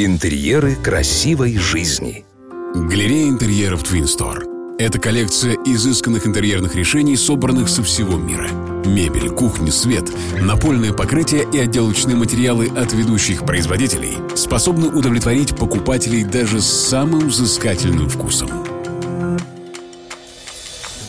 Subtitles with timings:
[0.00, 2.24] Интерьеры красивой жизни.
[2.72, 4.76] Галерея интерьеров Twin Store.
[4.78, 8.48] Это коллекция изысканных интерьерных решений, собранных со всего мира.
[8.86, 10.04] Мебель, кухня, свет,
[10.40, 18.08] напольное покрытие и отделочные материалы от ведущих производителей способны удовлетворить покупателей даже с самым взыскательным
[18.08, 18.50] вкусом.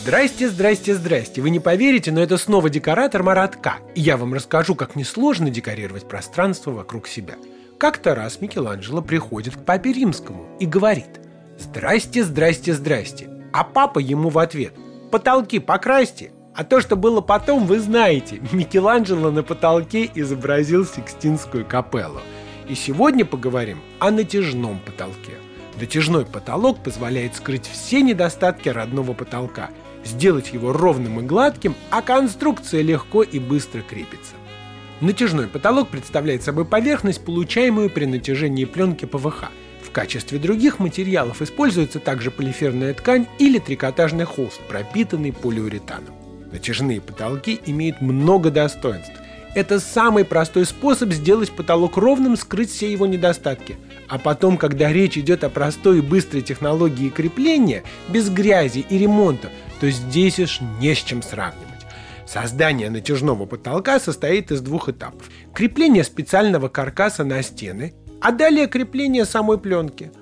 [0.02, 1.40] Здрасте, здрасте, здрасте.
[1.40, 3.76] Вы не поверите, но это снова декоратор Маратка.
[3.94, 7.36] И я вам расскажу, как несложно декорировать пространство вокруг себя–
[7.80, 11.18] как-то раз Микеланджело приходит к папе римскому и говорит
[11.58, 13.30] «Здрасте, здрасте, здрасте».
[13.54, 14.74] А папа ему в ответ
[15.10, 18.42] «Потолки покрасьте, а то, что было потом, вы знаете.
[18.52, 22.20] Микеланджело на потолке изобразил Сикстинскую капеллу.
[22.68, 25.38] И сегодня поговорим о натяжном потолке.
[25.80, 29.70] Натяжной потолок позволяет скрыть все недостатки родного потолка,
[30.04, 34.34] сделать его ровным и гладким, а конструкция легко и быстро крепится.
[35.00, 39.44] Натяжной потолок представляет собой поверхность, получаемую при натяжении пленки ПВХ.
[39.82, 46.14] В качестве других материалов используется также полиферная ткань или трикотажный холст, пропитанный полиуретаном.
[46.52, 49.14] Натяжные потолки имеют много достоинств.
[49.54, 53.78] Это самый простой способ сделать потолок ровным, скрыть все его недостатки.
[54.06, 59.50] А потом, когда речь идет о простой и быстрой технологии крепления, без грязи и ремонта,
[59.80, 61.69] то здесь уж не с чем сравнивать.
[62.30, 65.28] Создание натяжного потолка состоит из двух этапов.
[65.52, 70.12] Крепление специального каркаса на стены, а далее крепление самой пленки.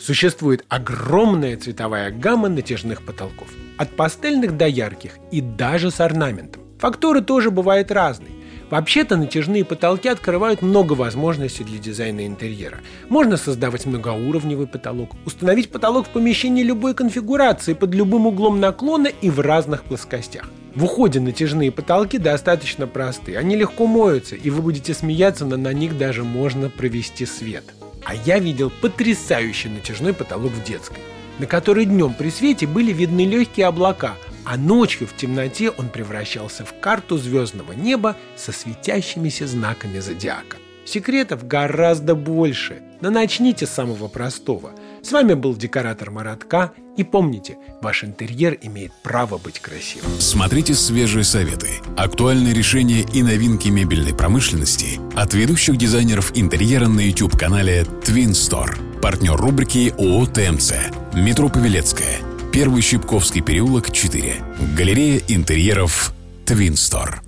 [0.00, 3.46] Существует огромная цветовая гамма натяжных потолков.
[3.78, 6.62] От пастельных до ярких и даже с орнаментом.
[6.80, 8.32] Фактуры тоже бывают разные.
[8.68, 12.78] Вообще-то натяжные потолки открывают много возможностей для дизайна интерьера.
[13.08, 19.30] Можно создавать многоуровневый потолок, установить потолок в помещении любой конфигурации под любым углом наклона и
[19.30, 20.50] в разных плоскостях.
[20.74, 25.72] В уходе натяжные потолки достаточно просты, они легко моются, и вы будете смеяться, но на
[25.74, 27.64] них даже можно провести свет.
[28.04, 30.98] А я видел потрясающий натяжной потолок в детской,
[31.38, 36.64] на который днем при свете были видны легкие облака, а ночью в темноте он превращался
[36.64, 40.56] в карту звездного неба со светящимися знаками зодиака.
[40.84, 44.72] Секретов гораздо больше, но начните с самого простого.
[45.02, 50.10] С вами был декоратор Маратка, и помните, ваш интерьер имеет право быть красивым.
[50.20, 57.82] Смотрите свежие советы, актуальные решения и новинки мебельной промышленности от ведущих дизайнеров интерьера на YouTube-канале
[58.02, 59.00] Twin Store.
[59.00, 60.74] Партнер рубрики ООО ТМЦ.
[61.14, 62.18] Метро Павелецкая.
[62.52, 64.34] Первый Щипковский переулок, 4.
[64.76, 66.12] Галерея интерьеров
[66.44, 67.22] Твинстор.